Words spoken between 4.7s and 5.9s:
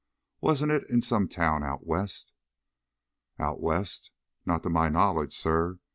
my knowledge, sir.